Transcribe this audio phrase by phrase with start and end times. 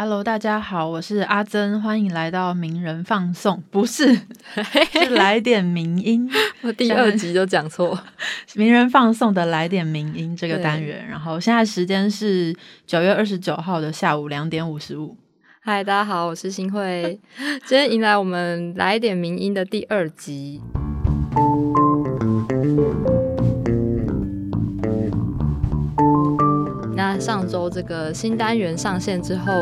[0.00, 4.14] Hello，大家好，我是阿珍，欢迎来到名人放送，不是，
[4.92, 6.30] 是来点名音。
[6.62, 7.98] 我第二集就讲错，
[8.54, 11.04] 名人放送的来点名音这个单元。
[11.08, 12.54] 然后现在时间是
[12.86, 15.16] 九月二十九号的下午两点五十五。
[15.58, 17.18] 嗨，大家好，我是新慧，
[17.66, 20.62] 今天迎来我们来点名音的第二集。
[27.18, 29.52] 那上周这个新单元上线之后，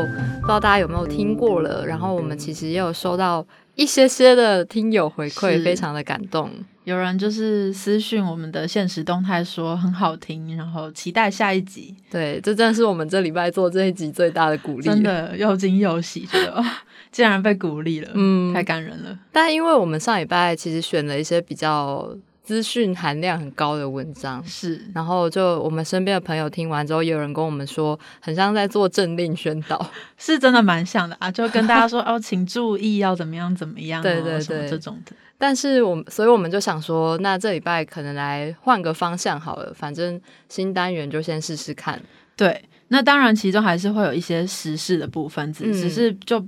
[0.41, 1.83] 不知道大家有没有听过了？
[1.87, 3.43] 然后我们其实也有收到
[3.73, 6.51] 一些些的听友回馈，非常的感动。
[6.83, 11.95] 有人就是私讯我们的现实动态说很好听，然后期待下一集。
[12.11, 16.63] 对，这真的是我们这礼拜做这一集最大的鼓励，真的又惊又喜，觉得
[17.11, 19.17] 竟然被鼓励了，嗯，太感人了。
[19.31, 22.15] 但因为我们上礼拜其实选了一些比较。
[22.47, 29.85] 资讯含量很高的文章是，然后就我们身边的朋友听完之后，也有人跟我们说，很像在做政令宣导，
[30.17, 35.11] 是真的蛮像的啊，就跟大家说 哦，请注意要怎么样怎么样，对对对，这种的。
[35.37, 42.01] 但是我们，所以我们就想说，那这礼拜可能来换个方向好了，反正新单元就先试试看。
[42.37, 46.41] 对，那当然其中还是会有一些时事的部分，只只是就。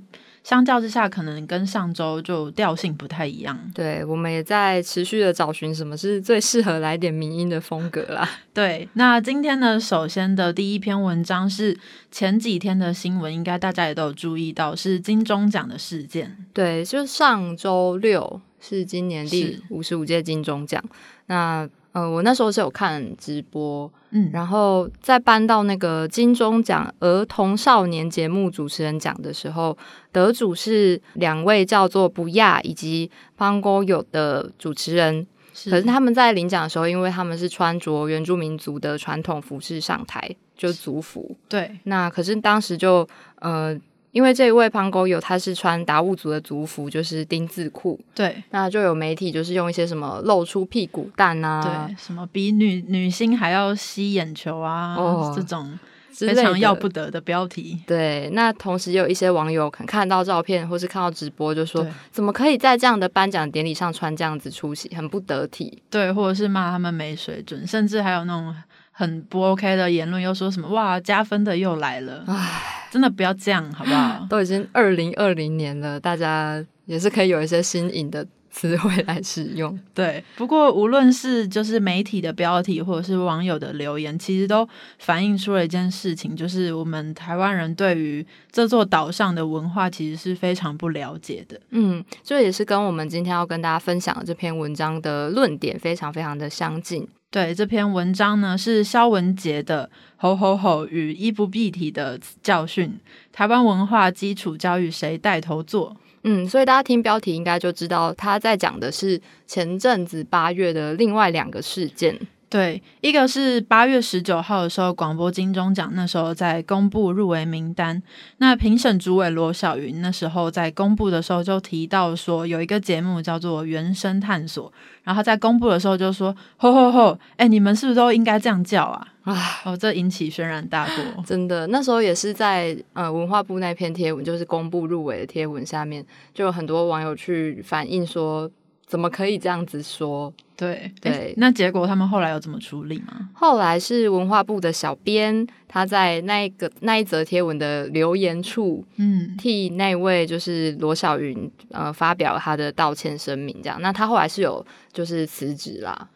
[0.43, 3.57] 相较之下，可能跟上周就调性不太一样。
[3.73, 8.27] 对，我们也在持续的找寻什么是最适合来点民音的风格啦。
[8.53, 11.77] 对，那今天呢，首先的第一篇文章是
[12.11, 16.35] 前几天的新闻，应该大家也都有注意到，是金钟奖的事件。
[16.53, 20.83] 对，就上周六是今年第五十五届金钟奖。
[21.27, 29.77] 那呃，我那时候是有看直播，嗯，然后在搬到那个金钟奖儿童少年节目主持人奖的时候，
[30.11, 35.25] 得主是两位叫做不亚以及邦哥友的主持人，
[35.65, 43.07] 可是他们在领奖的时候，因为他们是穿着原住民族的传统服饰上台，就族服，对，那可是当时就
[43.39, 43.79] 呃。
[44.11, 47.99] 因为这一位胖狗友他是穿达悟族的族服，就是丁字裤。
[48.15, 54.97] 对，那就有媒体就是用一些什么露出屁股蛋啊，对，什么比女女星还要吸眼球啊，
[55.35, 55.77] 这种
[56.11, 57.79] 非常要不得的标题。
[57.85, 65.81] 对，那同时也有一些网友看看到照片或是看到直播，就说怎么可以在这样的颁奖典礼上穿这样子出席，很不得体。
[65.89, 68.55] 对，或者是骂他们没水准，甚至还有那种。
[68.99, 74.27] 很不 OK 的言论，又说什么哇加分的又来了，唉，真的不要这样好不好？
[74.29, 79.79] 都已经二零二零年了，大家也是可以有一些新颖的词汇来使用。
[79.93, 84.67] 对，不过无论是就是媒体的标题，或者是网友的留言，其实都
[84.97, 91.57] 反映出了一件事情，就是我们台湾人对于这座岛上的文化其实是非常不了解的。
[91.69, 97.07] 嗯，这也是跟我们今天要跟大家分享的这篇文章的论点非常非常的相近。
[97.31, 102.87] 对这篇文章呢，是肖文杰的《吼吼吼与衣不蔽体的教训》，
[103.31, 105.95] 台湾文化基础教育谁带头做？
[106.23, 112.19] 嗯，所以大家听标题应该就知道他在讲的是前阵子八月的另外两个事件。
[112.49, 118.01] 对，一个是八月十九号的时候，广播金钟奖那时候在公布入围名单，
[118.37, 124.67] 那评审主委罗小云那时候在公布的时候就提到说，有一个节目叫做《原声探索》，
[125.03, 138.49] 然后在公布的时候就说：“吼吼吼，哎，你们是不是都应该这样叫啊？”啊，哦，这引起轩然大波， 真的，那时候也是在呃文化部那篇贴文，就是公布入围的贴文下面，就有很多网友去反映说。
[138.89, 140.33] 怎么可以这样子说？
[140.57, 143.29] 对对，那结果他们后来有怎么处理吗？
[143.33, 153.79] 后来是文化部的小编，他在那一个那一则贴文的留言处，嗯，替那位就是罗小云呃发表他的道歉声明，这样。
[153.81, 156.09] 那他后来是有就是辞职啦，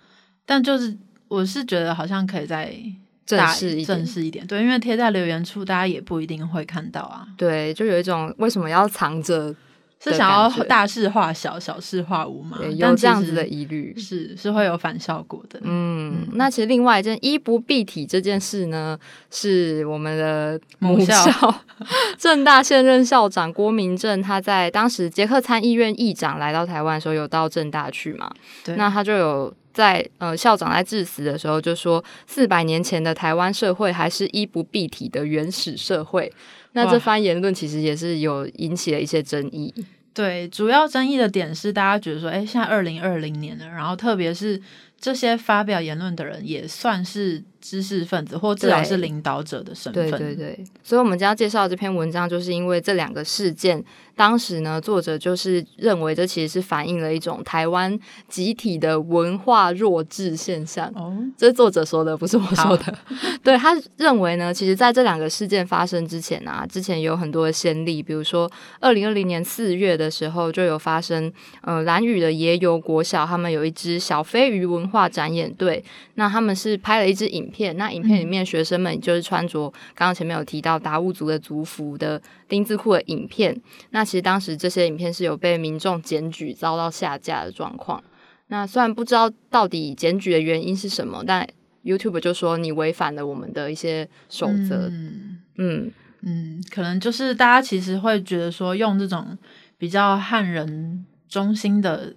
[0.46, 0.98] 但就是
[1.28, 2.76] 我是觉得好像可以再
[3.26, 7.26] 正式一正式一点，对，因为贴在留言处，大家也不一定会看到啊。
[7.38, 9.56] 对，就有一种为什么要藏着？
[10.04, 12.58] 是想要大事化小，小事化无嘛？
[12.76, 15.60] 有这样子的疑虑，是是会有反效果的。
[15.64, 19.00] 嗯，那其实另外一件衣不蔽体这件事呢，
[19.32, 21.56] 是我们的母校
[22.20, 28.30] 正大现任校长郭明正，他在当时捷克参议院议长来到台湾的时候，有到正大去嘛？
[28.66, 36.32] 对，那他就有在呃校长在致辞的时候就说，四百年前的台湾社会还是衣不蔽体的原始社会。
[36.74, 39.74] 那这番言论其实也是有引起了一些争议。
[40.14, 44.62] 对，主要争议的点是大家觉得说，哎，现在二零二零年了，然后特别是
[45.00, 47.44] 这些发表言论的人也算是。
[47.64, 50.12] 知识分子或至少是领导者的身份。
[50.12, 53.82] 对对对，所以我们将要介绍这篇文章，就是因为这两个事件，
[54.18, 60.92] 当时呢，作者就是认为这其实是反映了一种台湾集体的文化弱智现象。
[60.94, 62.94] 哦，这是作者说的，不是我说的。
[63.42, 68.52] 对他认为呢，其实在这两个事件发生之前啊，之前有很多的先例，比如说
[68.82, 71.32] 二零二零年四月的时候就有发生，
[71.62, 75.82] 呃，蓝屿的野游国小他们有一支小飞鱼文化展演队，
[76.16, 77.53] 那他们是拍了一支影。
[77.54, 83.56] 片那影片里面学生们就是穿着刚刚前面有提到达悟族的族服的丁字裤的影片，
[83.92, 88.04] 那其实当时这些影片是有被民众检举遭到下架的状况。
[88.48, 91.48] 那虽然不知道到底检举的原因是什么，但
[91.84, 94.90] YouTube 就说你违反了我们的一些守则。
[95.58, 95.92] 嗯
[96.26, 99.38] 嗯，可能就是大家其实会觉得说用这种
[99.78, 102.14] 比较汉人中心的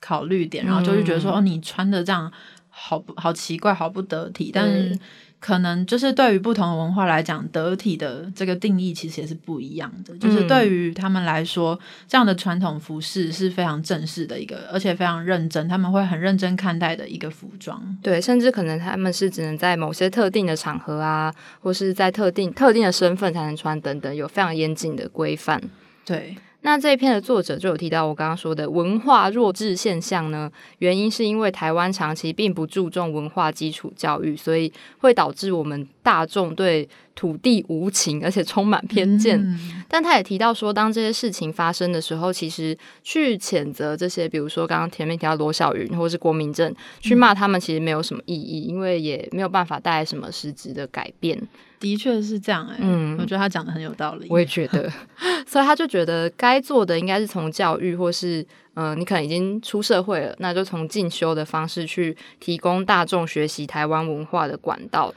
[0.00, 2.32] 考虑点，然后就是觉得说哦，你穿的这样。
[2.82, 4.98] 好不好奇怪，好不得体，但是
[5.38, 10.16] 可能就是对于不同的文化来讲，得体的这个定义其实也是不一样的。
[10.16, 11.78] 就是对于他们来说，
[12.08, 17.80] 这样的传统服饰是非常正式的一个，而且非常认真，他们会很认真看待的一个服装。
[18.02, 25.62] 对，甚至可能他们是只能在某些特定的场合啊，或是在特定特定的身份才能穿等等，有非常严谨的规范。
[26.04, 26.36] 对。
[26.62, 36.88] 那这一篇的作者就有提到我刚刚说的文化弱智现象呢，原因是因为台湾长期并不注重文化基础教育，所以会导致我们大众对。
[37.16, 39.38] 土地无情，而且充满偏见。
[39.86, 51.38] 但他也提到说，当这些事情发生的时候，其实去谴责这些，比如说刚刚前面提到罗小云或是郭明正，去骂他们，其实没有什么意义，因为也没有办法带来什么实质的改变。
[51.80, 54.26] 的确是这样，哎，嗯，我觉得他讲的很有道理。
[54.30, 54.88] 我也觉得，
[55.48, 65.12] 所以他就觉得该做的应该是从教育，或是嗯，你可能已经出社会了，那就从进修的方式去提供大众学习台湾文化的管道。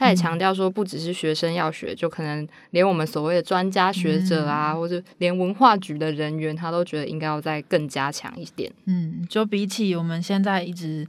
[0.00, 8.72] 他也强调说，不只是学生要学，就可能连我们所谓的专家学者啊，或者连文化局的人员，他都觉得应该要再更加强一点。
[8.84, 11.04] 嗯，就比起我们现在一直，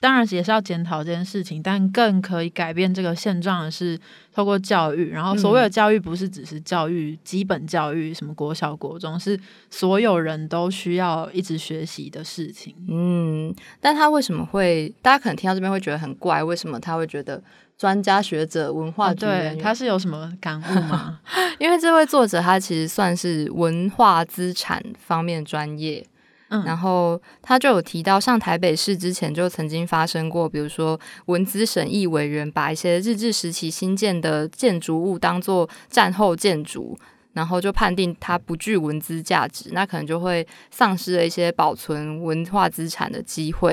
[0.00, 3.98] 当然也是要检讨这件事情，但更可以改变这个现状的是
[4.32, 5.10] 透过教育。
[5.10, 9.38] 然后，所谓的教育不是只是教育基本教育，什么国小、国中，是
[9.70, 12.74] 所有人都需要一直学习的事情。
[12.88, 14.94] 嗯，但他为什么会？
[15.02, 17.42] 大家可能听到这边会觉得很怪，为什么他会觉得？
[17.78, 21.20] 专家学者、文化局对，他是有什么感悟吗？
[21.60, 26.04] 因为这位作者他其实算是文化资产方面专业，
[26.48, 36.98] 然后他就有提到，像台北市之前就曾经发生过，比如说文资审议委员把一些日治时期新建的建筑物当做战后建筑。
[37.34, 43.72] 然后就判定它不具文资价值，那可能就会丧失了一些保存文化资产的机会。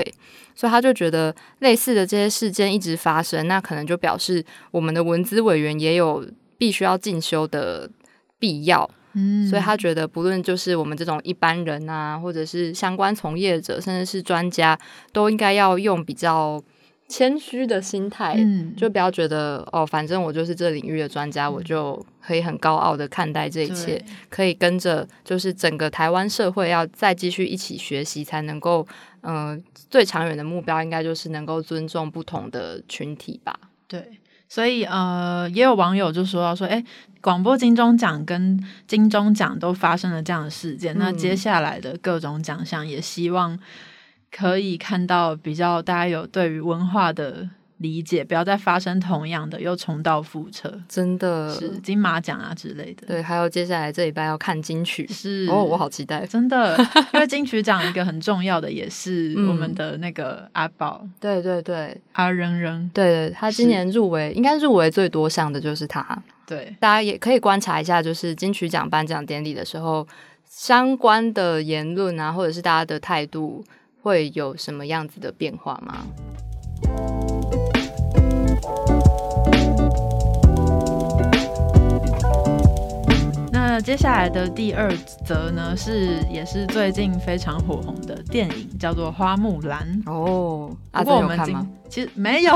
[0.54, 6.24] 所以他就觉得类似的这些事件一直发生，那可能就表示我们的文资委员也有
[6.56, 7.90] 必须要进修的
[8.38, 8.88] 必要。
[9.16, 14.78] 嗯，所以他觉得不论就是我们这种一般人啊，或者是相关从业者，甚至是专家，
[15.12, 16.62] 都应该要用比较。
[17.08, 18.36] 谦虚的心态，
[18.76, 28.84] 就不要觉得哦，反正我就是这领域的专家，我就可以很高傲的看待这一切，可以跟着就是整个台湾社会要再继续一起学习，才能够
[29.20, 33.56] 嗯，最长远的目标应该就是能够尊重不同的群体吧。
[33.86, 34.18] 对，
[34.48, 36.82] 所以呃，也有网友就说到说，哎，
[37.26, 43.58] 广播金钟奖跟金钟奖都发生了这样的事件，那接下来的各种奖项也希望。
[44.30, 50.80] 可以看到比较大家有对于文化的理解，不要再发生同样的又重蹈覆辙。
[50.88, 53.06] 真的是金马奖啊之类的。
[53.06, 56.26] 对，还有接下来这礼拜要看金曲，是哦，我好期待。
[56.26, 56.76] 真的，
[57.14, 61.04] 因为金曲奖一个很重要的也是我们的那个阿宝。
[61.18, 66.22] 对对对，阿扔扔，对他今年入围，应该入围最多项的就是他。
[66.46, 70.06] 对，大家也可以观察一下，就是金曲奖颁奖典礼的时候，
[70.44, 73.64] 相关的言论啊，或者是大家的态度。
[74.02, 76.06] 会有什么样子的变化吗？
[83.76, 84.90] 那接下来的第二
[85.26, 90.74] 则呢，是也是最近非常火红的电影，叫做《花木兰》哦。
[90.92, 91.54] 不过我们今
[91.86, 92.54] 其实没有，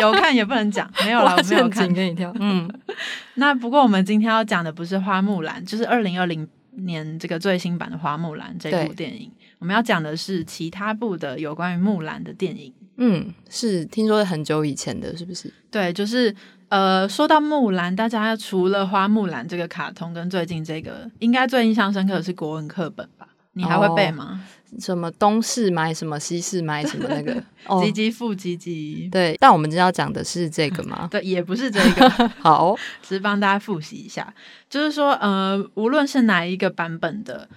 [0.00, 2.32] 有看也不能讲，没有了， 没有看给你跳。
[2.38, 2.70] 嗯，
[3.34, 9.28] 那不过我们今天要讲的不是《花木兰》，就是二零二零年这个最新版的《花木兰》这部电影。
[9.58, 12.72] 我们要讲的是其他部的有关于木兰的电影。
[12.96, 15.52] 嗯，是听说是很久以前的，是不是？
[15.70, 16.34] 对，就是
[16.68, 23.28] 呃，说到木兰，大家除了花木兰这个卡通跟最近这个，应该最印象深刻的是国文课本吧？
[23.52, 24.42] 你还会背吗？
[24.80, 27.32] 什么东市买什么西市买什么那个
[27.80, 29.36] 唧唧复唧唧，对。
[29.38, 31.06] 但我们今天要讲的是这个吗？
[31.12, 32.10] 对，也不是这个。
[32.42, 34.34] 好，只是帮大家复习一下，
[34.68, 37.48] 就是说，呃，无论是哪一个版本的，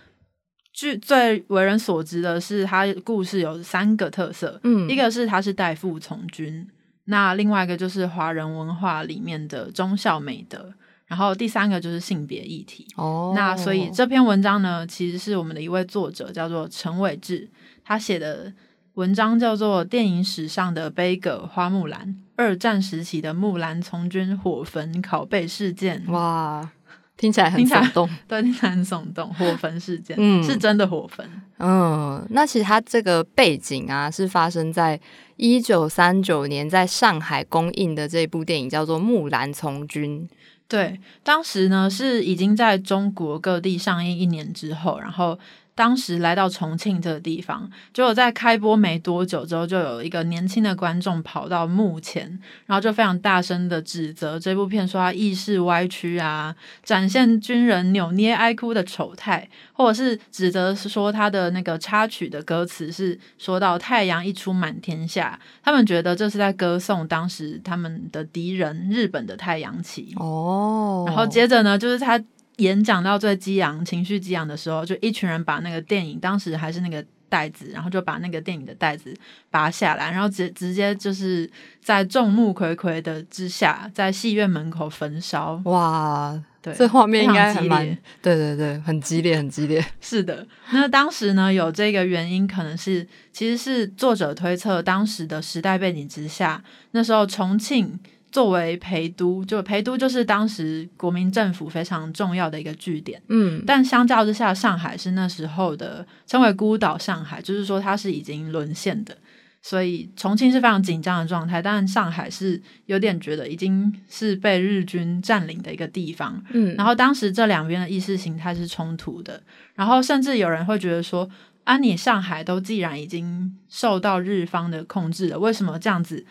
[0.77, 4.59] 据最为人所知的是，他故事有三个特色。
[4.63, 6.69] 嗯，一个是他是代父从军，
[7.05, 10.71] 那另外一个就是华人文化里面的忠孝美德。
[11.07, 12.85] 然后第三个就是性别议题。
[12.95, 17.49] 哦，那所以这篇文章呢，其实是我们的一位作者叫做陈伟志，
[17.83, 18.53] 他写的
[18.93, 26.05] 文章叫做《电影史上的悲歌：花木兰二战时期的木兰从军火焚拷贝事件》。
[26.11, 26.69] 哇，
[27.17, 29.33] 听起来很耸动， 对，听起来很耸动。
[29.33, 31.27] 火焚事件，嗯，是真的火焚。
[31.57, 34.99] 嗯，那其实它这个背景啊，是发生在
[35.35, 40.21] 一九三九年在上海公映的这部电影，叫做《木兰从军》。
[40.67, 45.37] 对，当时呢是已经在中国各地上映一年之后，然后。
[45.77, 52.27] 当时来到重庆这个地方，结果在开播没多久之后，就有一个年轻的观众跑到幕前，
[52.65, 72.19] 然后就非常大声的指责这部片，说他意识歪曲啊，展现军人扭捏哀哭的丑态，或者是指责说他的那个插曲的歌词是说到太阳一出满天下，他们觉得这是在歌颂当时他们的敌人日本的太阳旗哦，然后接着呢，就是他。
[72.57, 79.13] 演讲到最激昂、情绪激昂的时候，就一群人把那个电影，当时还是那个袋子，然后就把那个电影的袋子
[79.51, 81.49] 拔下来，然后直直接就是
[81.83, 85.61] 在众目睽睽的之下，在戏院门口焚烧。
[85.65, 87.97] 哇，对，这画面应该很激烈。
[88.21, 89.85] 对对对，很激烈，很激烈。
[90.01, 97.99] 是的，那当时呢，有这个原因，可能是其实是作者推测，当时的时代背景之下，那时候重庆。
[98.29, 103.21] 作为陪都，就陪都就是当时国民政府非常重要的一个据点。
[103.29, 109.17] 嗯，但相较之下，上海是那时候的称为孤岛上海，就是说它是已经沦陷的，
[109.61, 111.61] 所以重庆是非常紧张的状态。
[111.61, 116.43] 但上海是有点觉得已经是被日军占领的一个地方。
[116.51, 119.41] 嗯，然后当时这两边的意识形态是冲突的，
[119.73, 121.27] 然后甚至有人会觉得说：
[121.63, 126.25] 啊，你上海都既然已经受到日方的控制了，为什么这样子？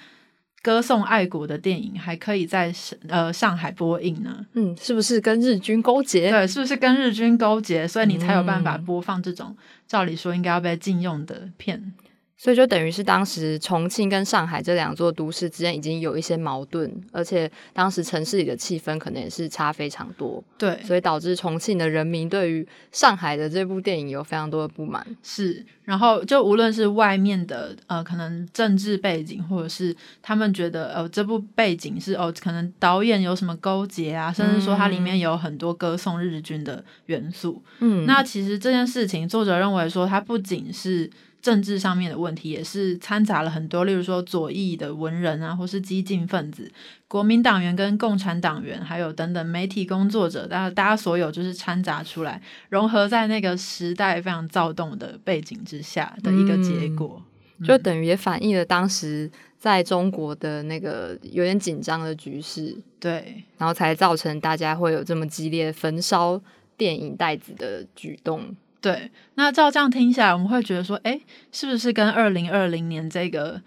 [0.67, 2.75] 歌颂爱国的电影还可以在
[3.07, 4.45] 呃上海播映呢？
[4.55, 6.29] 嗯，是不是跟日军勾结？
[6.29, 7.87] 对，是不是跟日军勾结？
[7.87, 9.57] 所以你才有办法播放这种
[9.87, 11.93] 照理说应该要被禁用的片。
[12.39, 20.45] 所以就等于是当时重庆跟上海这两座都市之间已经有一些矛盾，而且当时城市里的气氛可能也是差非常多。
[20.59, 25.05] 对，所以导致重庆的人民对于上海的这部电影有非常多的不满。
[25.23, 37.63] 是，然后就无论是外面的呃可能政治背景，或者是他们觉得呃这部背景是哦可能导演有什么勾结啊，甚至说它里面有很多歌颂日军的元素。
[37.79, 41.11] 嗯，那其实这件事情，作者认为说它不仅是。
[41.41, 46.71] 政治上面的问题也是掺杂了很多，例如说左翼的文人啊，或是激进分子、
[47.07, 57.23] 国民党员跟共产党员，还有等等媒体工作者，大家大家所有就是掺杂出来，融合在那个时代非常躁动的背景之下的一个结果，
[57.65, 66.41] 就等于也反映了当时在中国的那个有点紧张的局势，对，然后才造成大家会有这么激烈焚烧
[66.77, 68.55] 电影袋子的举动。
[68.87, 73.61] 对，那照这样听起来，我们会觉得说，哎，是不是跟二零二零年这个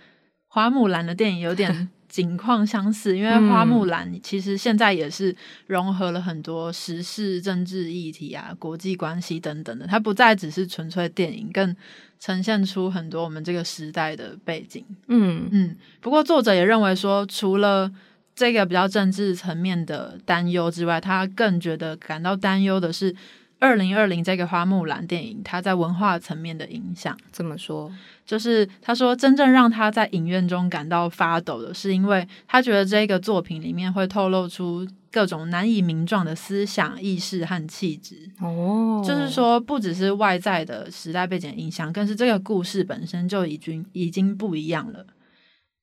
[0.48, 3.18] 花木兰的电影有点 景况相似？
[3.18, 5.36] 因为花木兰其实现在也是
[5.68, 11.76] 融合了很多时事、政治议题啊、国际关系等等的，它不再只是纯粹电影，更
[12.18, 14.86] 呈现出很多我们这个时代的背景。
[15.08, 15.76] 嗯嗯。
[16.00, 17.92] 不过作者也认为说，除了
[18.34, 23.14] 这个比较政治层面的担忧之外，他更觉得感到担忧的是。
[23.60, 27.92] 二零二零这个花木兰电影，它在文化层面的影响怎么说？
[28.26, 38.30] 就是他说，真正让他在影院中感到发抖的是，因为他觉得这个作品里面会透露出各种难以名状的思想意识和气质。
[38.40, 45.06] 哦，就是说，不只是外在的时代背景影响，更是这个故事本身就已经已经不一样了。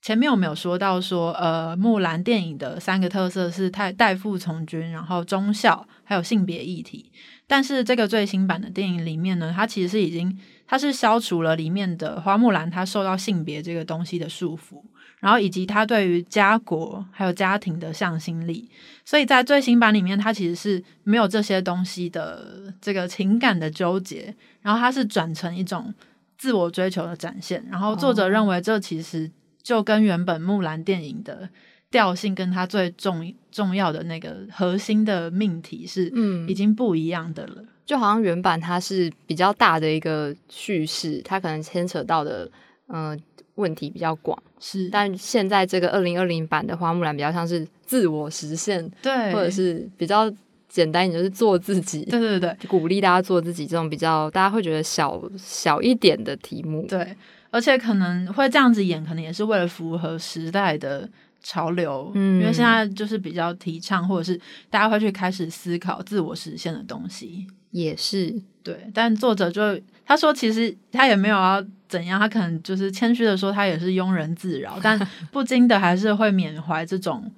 [0.00, 7.10] 前面我们有说到说，呃，木兰电影的三个特色是太代父从军，然后忠孝，还有性别议题。
[7.48, 10.36] 但是这个最新版的电影里面呢，它其实是已经，
[10.66, 14.82] 它是消除了里面的花木兰她受到性别这个东西的束缚，
[15.20, 18.68] 然后以及她对于家国还有家庭的向心力，
[19.04, 25.94] 所以在最新版里面，它其实是没有这些东西的这个情感的纠结，然后它是转成一种
[26.36, 29.30] 自我追求的展现，然后作者认为这其实
[29.62, 31.48] 就跟原本木兰电影的。
[31.96, 37.64] 调性跟它最重重要的那个核心的命题是，嗯，已经不一样的了。
[37.86, 42.46] 就好像原版它是比较大的一个叙事，它可能牵扯到的
[42.88, 43.18] 嗯
[43.54, 44.90] 问题比较广，是。
[44.90, 50.30] 但现在这个二零二零版的花木兰比较像是自我实现，对，或者是比较
[50.68, 57.16] 简单一点，就是做自己，对对对，鼓励大家做自己，这种比较大家会觉得小小一点的题目，对。
[57.52, 61.08] 而且可能会这样子演，可能也是为了符合时代的
[61.46, 68.34] 潮流，嗯，因为现在就是比较提倡，或者是大家会去开始思考自我实现的东西，也是
[68.64, 68.90] 对。
[68.92, 74.98] 但作者就他说，其实他也没有要怎样，他可能就是谦虚的说，他也是庸人自扰，但
[75.30, 77.30] 不禁的还是会缅怀这种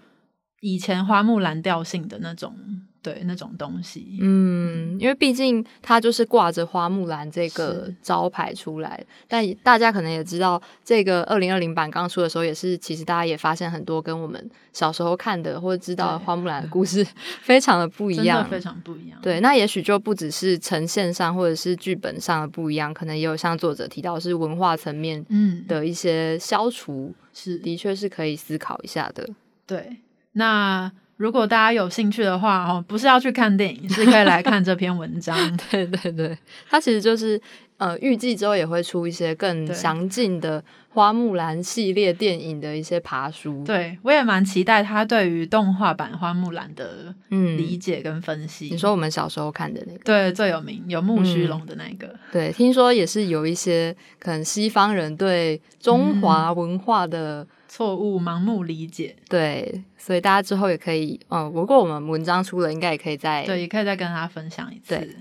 [0.61, 2.57] 以前花木兰调性的那种。
[3.01, 17.07] 对那种东西，嗯，因为毕竟它就是挂着花木兰这个招牌出来，但大家可能也知道，这个二零二零版刚出的时候，也是其实大家也发现很多跟我们小时候看的或者知道花木兰的故事
[17.41, 19.19] 非常的不一样，非常不一样。
[19.23, 29.27] 对，那也许就不只是呈现上或者是剧本上的不一样，可能也有像作者提到是文化层面嗯的一些消除，是的确是可以思考一下的。
[29.67, 29.99] 对，
[30.33, 30.91] 那。
[31.19, 35.37] 如果大家有兴趣的话，哦，不是要去看电影，是可以来看这篇文章。
[35.71, 36.39] 对对对，
[36.71, 37.39] 它其实就是
[37.77, 43.65] 呃，预计之后也会出一些更详尽的花木兰系列电影的一些爬书。
[43.65, 48.69] 对我也蛮期待他对于动画版花木兰的嗯理解跟分析。
[48.71, 52.15] 你说我们小时候看的那个，对，最有名有木须龙的那个。
[52.31, 57.45] 对，听说也是有一些可能西方人对中华文化的。
[57.69, 65.17] 错误盲目理解，对，所以大家之后也可以，嗯，不过我们文章出了，应该也可以再对，也可以再跟大家分享一次。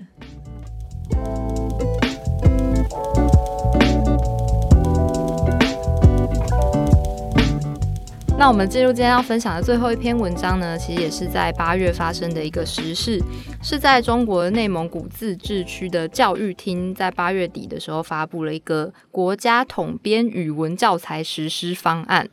[8.40, 13.20] 那我们进入今天要分享的最后一篇文章呢，其实也是在八月发生的一个时事，
[13.60, 22.30] 是在中国内蒙古自治区的教育厅在八月底的时候发布了一个国家统编语文教材实施方案。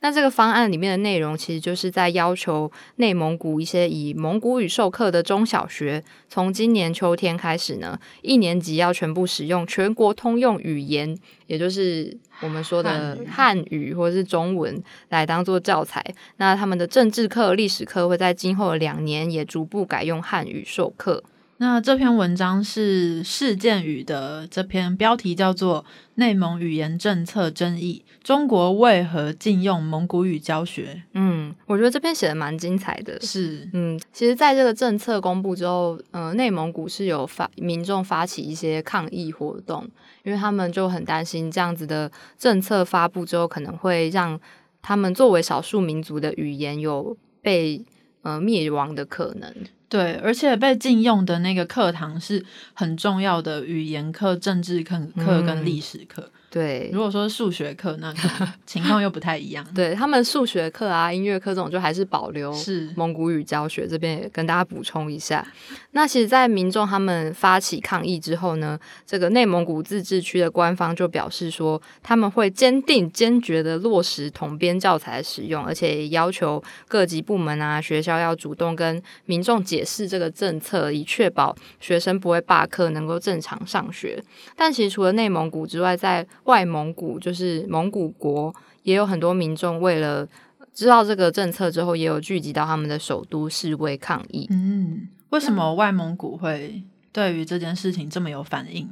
[0.00, 11.16] 那这个方案里面的内容，其实就是在要求内蒙古一些以蒙古语授课的中小学，从今年秋天开始呢，一年级要全部使用全国通用语言，
[11.46, 16.04] 也就是我们说的汉语或者是中文来当做教材。
[16.36, 21.22] 那他们的政治课、历史课会在今后的两年也逐步改用汉语授课。
[21.58, 25.82] 那这篇文章是事件语的这篇标题叫做
[26.16, 30.94] 《内蒙语言政策争议：中国为何禁用蒙古语教学》。
[31.12, 33.20] 嗯，我觉得这篇写的蛮精彩的。
[33.20, 39.88] 是，嗯，其实在这个政策公布之后，呃，内蒙古是有发民众发起一些抗议活动，
[40.24, 44.38] 因为他们就很担心这样子的政策发布之后，可能会让
[44.82, 47.84] 他们作为少数民族的语言有被
[48.22, 49.54] 呃灭亡的可能。
[49.94, 56.28] 对，而且被禁用的那个课堂是很重要的语言课、政治课课跟历史课。
[56.54, 58.14] 对，如果说数学课，那
[58.64, 59.66] 情况又不太一样。
[59.74, 63.88] 对他们数学课啊、音乐课这种，就还是保留是蒙古语教学。
[63.88, 65.44] 这边也跟大家补充一下。
[65.90, 84.22] 那其实，在民众他们发起抗议之后呢，这个内蒙古自治区的官方就表示说，他们会坚定坚决的落实统编教材的使用，而且要求各级部门啊、学校要主动跟民众解释这个政策，以确保学生不会罢课，能够正常上学。
[84.54, 90.26] 但其实除了内蒙古之外，在外蒙古就是蒙古国，也有很多民众为了
[90.72, 94.46] 知道这个政策之后，也有聚集到他们的首都示威抗议。
[94.50, 98.88] 嗯，为什么外蒙古会对于这件事情这么有反应？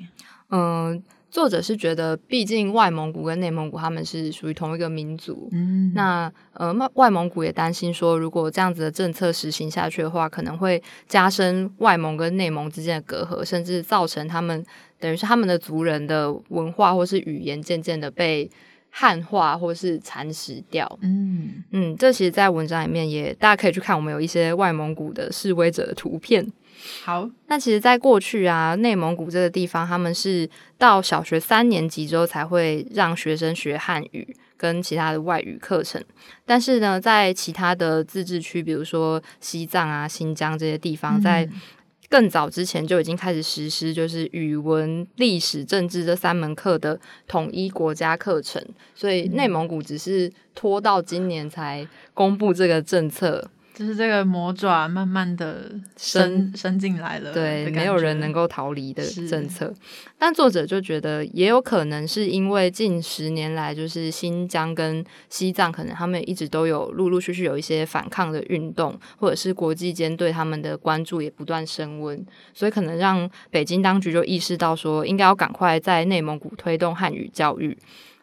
[0.51, 5.49] 嗯，作者是觉得，毕竟外蒙古跟内蒙古他们是属于同一个民族。
[5.53, 14.65] 嗯，那呃，外蒙古也担心说，如果这样子的政策实行下去的话，可能会加深外蒙跟内蒙之间的隔阂，甚至造成他们。
[15.03, 18.49] 等于是他们的族人的文化或是语言渐渐的被
[18.89, 20.99] 汉化或是蚕食掉。
[21.03, 26.47] 嗯嗯，这其实，在文章里面也大家可以去看，我们有一些外蒙古的示威者的图片。
[27.05, 36.03] 好，那其实，在过去啊，内蒙古这个地方，他们是到小学三年级之后才会让学生学汉语跟其他的外语课程。
[36.45, 41.49] 但是呢，在其他的自治区，比如说西藏啊、新疆这些地方，在
[42.13, 48.63] 更早之前就已经开始实施，就是语文、历史、政治这三门课的统一国家课程，
[48.95, 53.51] 所以内蒙古只是拖到今年才公布这个政策。
[53.75, 59.73] 就是这个魔爪慢慢的伸伸进来了，对，没有人能够逃离的政策。
[60.19, 77.77] 但作者就觉得，也有可能是因为近十年来，就是新疆跟西藏，可能他们一直都有陆陆续续有一些反抗的运动，或者是国际间对他们的关注也不断升温，所以可能让北京当局就意识到说，应该要赶快在内蒙古推动汉语教育。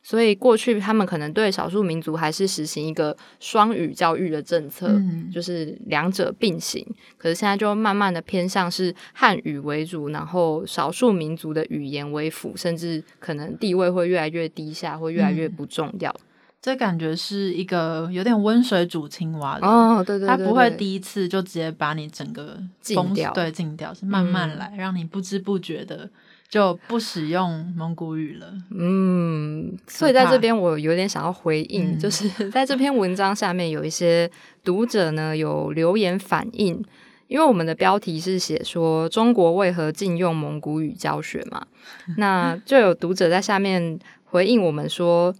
[0.10, 5.00] 所以过去他们可能对少数民族还是实行一个双语教育的政策，
[5.32, 6.84] 就是两者并行。
[7.15, 16.12] 可是现在就慢慢的偏向是汉语为主，然后少数民族的语言为辅，甚至可能地位会越来越低下，会越来越不重要。
[16.60, 26.10] 这感觉是一个有点温水煮青蛙的哦，对对，他不会第一次就直接把你整个禁掉，对，禁掉是慢慢来，让你不知不觉的。
[26.49, 28.51] 就不使用蒙古语了。
[28.71, 34.29] 嗯，所以在这边我有点想要回应，就是 在这篇文章下面有一些
[34.63, 36.83] 读者呢有留言反映，
[37.27, 41.67] 因为我们的标题是写说中国为何禁用蒙古语教学嘛，
[42.17, 45.33] 那就有读者在下面回应我们说，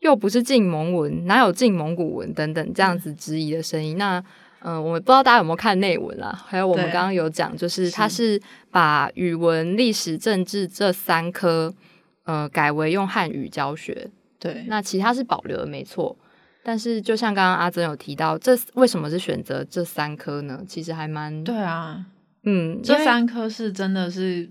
[0.00, 3.98] 又不是禁蒙文，哪有禁蒙古文等等这样子质疑的声音。
[3.98, 4.24] 那
[4.66, 6.42] 嗯，我不知道大家有没有看内文啊？
[6.46, 11.74] 还有我们刚刚有讲，就是他是把语文、历史、政治这三科，
[12.24, 14.10] 呃，改为用汉语教学。
[14.38, 16.16] 对，那其他是保留的，没错。
[16.62, 20.62] 但是就像刚刚阿珍有提到，这为什么是选择这三科呢？
[20.66, 22.06] 其实还蛮对啊，
[22.44, 24.50] 嗯，这三科是真的是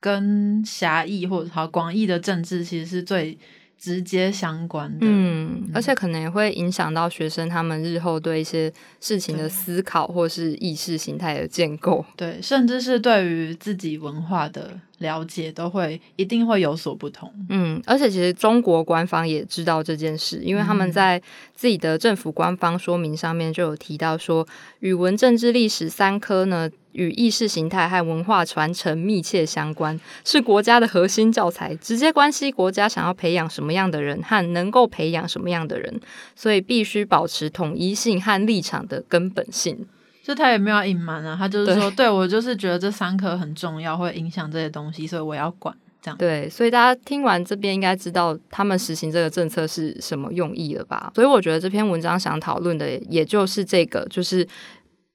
[0.00, 3.38] 跟狭义或者好广义的政治其实是最。
[3.78, 14.78] 直接相关的，嗯，而且可能也会影响到学生他们日后对一些事情的思考，或是意识形态的建构，对，甚至是对于自己文化的。
[14.98, 21.22] 了解都会一定会有所不同，嗯，而且其实中国官方也知道这件事，因为他们在
[21.54, 24.44] 自己的政府官方说明上面就有提到说，
[24.80, 36.00] 语文、政治、历史三科呢与意识形态和文化传承密切相关，是国家的核心教材，直接关系国家想要培养什么样的人和能够培养什么样的人，
[36.34, 39.86] 所以必须保持统一性和立场的根本性。
[40.24, 46.18] 就他也没有隐瞒啊，他就是说，对我就是觉得这三科很重要，会影响这些东西，所以我要管这样。
[46.18, 51.10] 对，所以大家听完这边应该知道他们实行这个政策是什么用意了吧？
[51.14, 54.46] 所以我觉得这篇文章想讨论的也就是这个，就是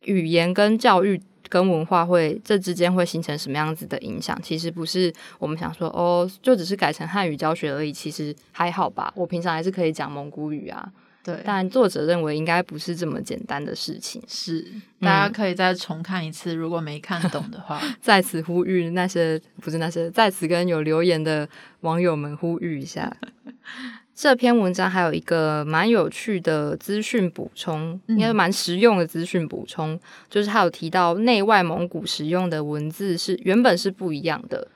[0.05, 1.21] 语言跟教育
[1.53, 4.35] 跟文化会这之间会形成什么样子的影响。
[4.41, 9.13] 其实不是我们想说哦，就只是改成汉语教学而已，其实还好吧。
[9.15, 10.91] 我平常还是可以讲蒙古语啊。
[11.23, 14.19] 对，但作者认为应该不是这么简单的事情。
[14.27, 14.65] 是，
[14.99, 21.47] 大家可以再重看一次，如果没看懂的话， 在此呼吁那些不是那些在此跟有留言的
[21.81, 23.15] 网友们呼吁一下。
[24.15, 29.99] 这篇文章还有一个蛮有趣的资讯补充，应该蛮实用的资讯补充，
[30.29, 34.67] 就是他有提到内外蒙古使用的文字是原本是不一样的。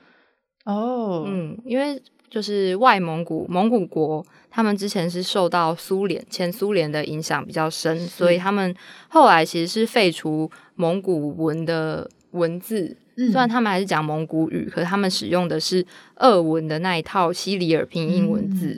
[0.66, 2.02] 哦，嗯，因为。
[2.30, 8.76] 就是外蒙古蒙古国，他们之前是受到苏联前苏联的影响比较深，所以他们
[9.08, 12.98] 后来其实是废除蒙古文的文字。
[13.16, 15.84] 虽然他们还是讲蒙古语，可是他们使用的是
[16.16, 18.78] 俄文的那一套西里尔拼音文字。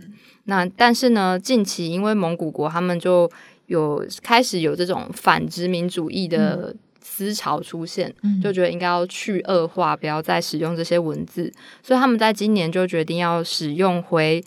[0.49, 3.31] 那但是呢，近期因为蒙古国他们就
[3.67, 6.75] 有开始有这种反殖民主义的。
[7.01, 11.51] 思潮出现，就觉得应该要去恶化，不要再使用这些文字，
[11.83, 14.41] 所以他们在今年就决定要使用回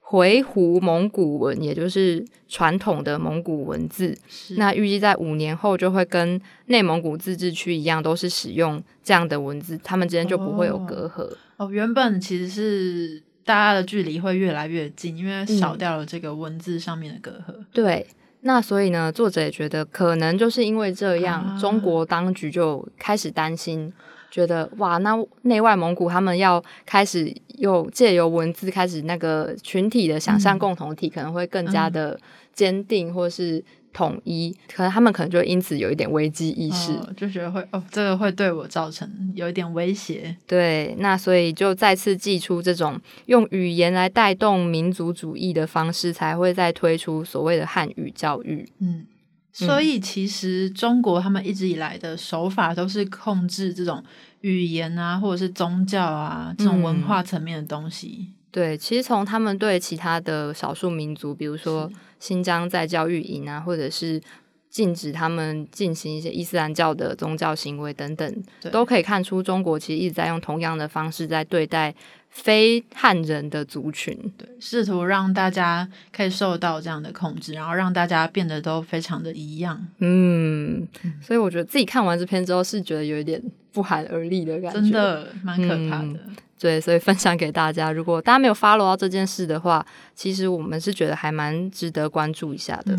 [0.00, 4.14] 回鹘蒙古文，也就是传统的蒙古文字。
[4.56, 11.30] 那预计在五年后就会跟内蒙古自治区一样，都是使用这样的文字，他们之间就不会有隔阂。
[11.56, 17.64] 哦，原本其实是大家的距离会越来越近，因为少掉了这个文字上面的隔阂。
[17.72, 18.06] 对。
[18.42, 23.90] 那所以呢，作者也觉得可能就是因为这样，中国当局就开始担心，
[24.30, 32.20] 觉得哇，那内外蒙古他们要开始又借由文字开始那个群体的想象共同体，可能会更加的
[32.52, 33.64] 坚定，或是。
[33.98, 40.36] 统一，可能他们可能就因此有一点危机意识，就觉得会哦，这个会对我造成有一点威胁。
[40.46, 48.70] 对，那所以就再次祭出这种用语言来带动民族主义的方式，才会再推出所谓的汉语教育。
[48.78, 49.04] 嗯，
[49.52, 54.00] 所以其实中国他们一直以来的手法都是控制这种
[54.42, 58.28] 语言啊，或者是宗教啊这种文化层面的东西。
[58.50, 64.20] 对，其实从他们对其他的少数民族，比如说新疆在教育营啊，或者是
[64.70, 71.94] 禁止他们进行一些伊斯兰教的宗教行为等等，都可以看出中国其实一直在用同样的方式在对待
[72.28, 79.86] 非汉人的族群，对，试图让大家可以受到这样的控制，然后让大家变得都非常的一样。
[79.98, 80.86] 嗯，
[81.22, 86.20] 所以我觉得自己看完这篇之后是觉得有一点不寒而栗的感觉，真的蛮可怕的。
[86.60, 92.98] 对，所以分享给大家，如果大家没有 follow 到这件事的话，其实我们是觉得还蛮值得关注一下的。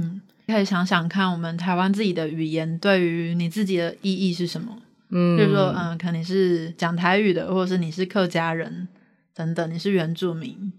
[0.50, 4.76] 可以想想看，我们台湾自己的语言对于你自己的意义是什么？
[5.12, 8.88] 嗯，就是说，嗯，可能是讲台语的，或者是你是客家人
[9.36, 10.74] 等等，你是原住民。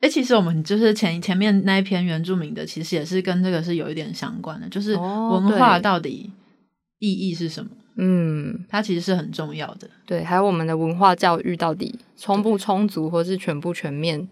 [0.00, 6.30] 哎，其实我们就是前前面那一篇原住民的，其实也是跟这个是有一点相关的，就是文化到底
[6.98, 7.70] 意义是什么？
[7.96, 9.88] 嗯，它其实是很重要的。
[10.04, 14.28] 对，还有我们的文化教育到底充不充足，或是全不全面？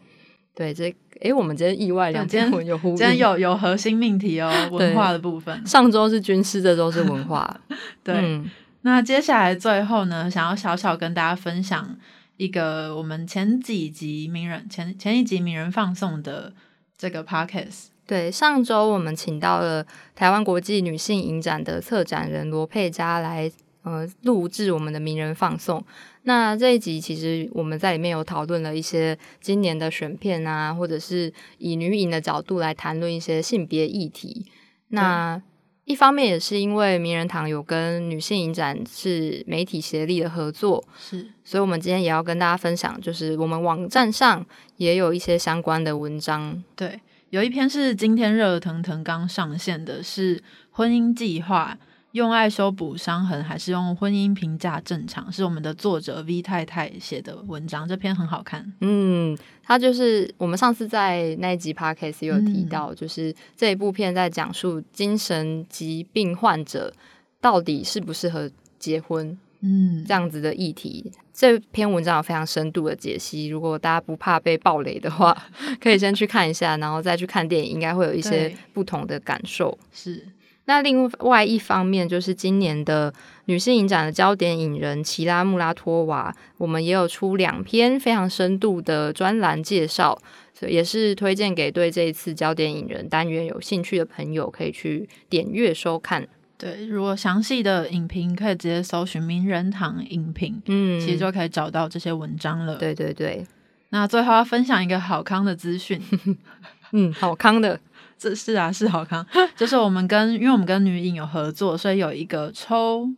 [0.54, 0.94] 对，这。
[1.22, 5.64] 哎，我们今天意外两天有呼，今天有有核心命题哦， 文化的部分。
[5.64, 7.60] 上周是军事，这周是文化。
[8.02, 8.42] 对，
[8.82, 11.96] 那接下来最后呢，想要小小跟大家分享
[12.38, 16.52] 一个我们前几集名人前前一集名人放送的
[16.98, 17.86] 这个 podcast。
[18.04, 23.50] 对，上周我们请到了台湾国际女性影展的策展人罗佩佳来。
[23.84, 25.84] 呃，录制我们的名人放送。
[26.24, 34.46] 那这一集其实我们在里面有讨论了一些今年的选片啊，或者是以女影的角度来谈论一些性别议题。
[34.88, 35.42] 那
[35.84, 46.62] 一方面也是因为名人堂有跟女性影展是媒体协力的合作，是，所以我们今天也要跟大家分享，就是我们网站上也有一些相关的文章。
[46.76, 51.76] 对，有一篇是今天热腾腾刚上线的，是婚姻计划。
[52.12, 55.32] 用爱修补伤痕，还是用婚姻评价正常？
[55.32, 58.70] 是我们的作者 V 太太写的文章，这篇很好看。
[58.80, 66.92] 嗯，他就是我们上次在那一集 podcast 有提到，就是这一部片在讲述精神疾病患者
[67.40, 71.10] 到底适不适合结婚，嗯，这样子的议题。
[71.32, 75.34] 这篇文章有非常深度的解析，如果大家不怕被暴雷的话，
[75.80, 79.78] 可以先去看一下，然后再去看电影，应该会有一些不同的感受。
[79.90, 80.22] 是。
[80.64, 83.12] 那另外一方面，就是今年的
[83.46, 90.16] 女性影展的焦点影人齐拉穆拉托娃，我们也有出两篇非常深度的专栏介绍，
[90.54, 96.28] 所以也是推荐给对这一次焦点影人单元有兴趣的朋友，可以去点阅收看。
[96.56, 102.76] 对，如果详细的影评可以直接搜寻名人堂影评，嗯，其实就可以找到这些文章了。
[102.76, 103.44] 对对对，
[103.88, 106.00] 那最后要分享一个好康的资讯，
[106.92, 107.80] 嗯，好康的。
[108.22, 113.08] 这是啊，是好康，就是我们跟，因为我们跟女影有合作，所以有一个抽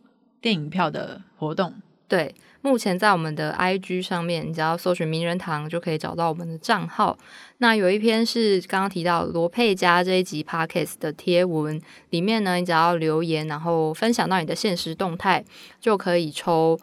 [0.41, 1.71] 电影票的活动。
[2.07, 7.15] 对，目前在我们的 IG 上面，你只要搜寻名人堂就可以找到我们的账号。
[7.59, 15.45] 那有一篇是刚刚提到罗佩佳这一集 Podcast 的贴文，里面呢，你只要留言，然后分享到你的现实动态，
[15.79, 16.79] 就可以抽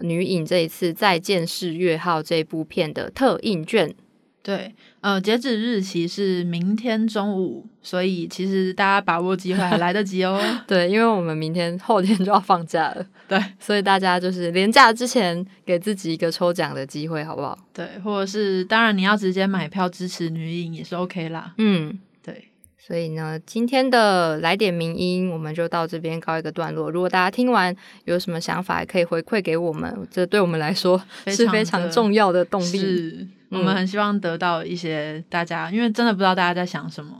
[0.00, 3.94] 女影这一次《再见是月号》这部片的特印券。
[4.42, 4.74] 对，
[5.06, 10.42] 呃，截止日期是明天中午，所以其实大家把握机会还来得及哦。
[10.66, 17.56] 对，因为我们明天后天就要放假了，对，所以大家就是连假之前给自己一个抽奖的机会，好不好？
[17.72, 21.54] 对，或者是当然你要直接买票支持女影也是 OK 啦。
[21.58, 26.90] 嗯，对，所以呢，今天的来点名音我们就到这边告一个段落。
[26.90, 27.72] 如果大家听完
[28.06, 33.28] 有什么想法，也可以回馈给我们，这对我们来说是非常重要的动力。
[33.50, 37.16] 我们很希望得到一些大家，因为真的不知道大家在想什么，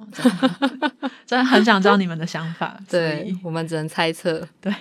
[1.27, 2.79] 真的很想知道你们的想法。
[2.89, 4.47] 对，我们只能猜测。
[4.61, 4.75] 对，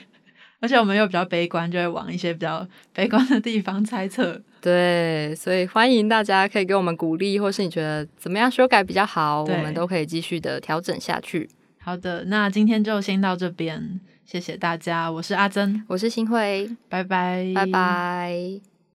[0.59, 4.41] 而且我们又比较悲观，就会往一些比较悲观的地方猜测。
[4.61, 11.47] 对，所以欢迎大家可以给我们鼓励，或是你觉得怎么样修改比较好，我们都可以继续的调整下去。
[11.77, 15.11] 好的，那今天就先到这边，谢谢大家。
[15.11, 18.74] 我是阿珍，我是新辉，拜拜，拜拜。